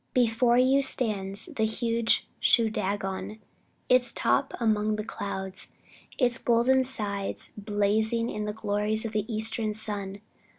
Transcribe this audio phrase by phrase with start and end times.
[0.15, 3.37] Before you, stands the huge Shoodagon,
[3.87, 5.67] its top among the clouds,
[6.19, 10.21] and its golden sides blazing in the glories of an eastern sun.